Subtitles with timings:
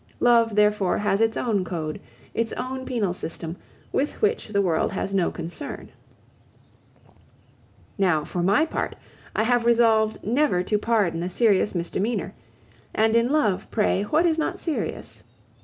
[0.19, 2.01] Love, therefore, has its own code,
[2.33, 3.55] its own penal system,
[3.91, 5.89] with which the world has no concern.
[7.99, 8.95] Now, for my part,
[9.35, 12.33] I have resolved never to pardon a serious misdemeanor,
[12.95, 15.23] and in love, pray, what is not serious?